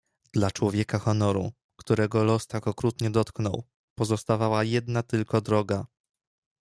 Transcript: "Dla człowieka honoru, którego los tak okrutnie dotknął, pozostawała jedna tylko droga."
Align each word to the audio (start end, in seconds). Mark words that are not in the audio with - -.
"Dla 0.33 0.51
człowieka 0.51 0.99
honoru, 0.99 1.51
którego 1.79 2.23
los 2.23 2.47
tak 2.47 2.67
okrutnie 2.67 3.09
dotknął, 3.11 3.63
pozostawała 3.95 4.63
jedna 4.63 5.03
tylko 5.03 5.41
droga." 5.41 5.85